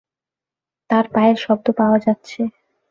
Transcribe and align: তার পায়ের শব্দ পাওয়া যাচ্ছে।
তার 0.89 1.05
পায়ের 1.13 1.37
শব্দ 1.37 1.65
পাওয়া 1.79 1.97
যাচ্ছে। 1.99 2.41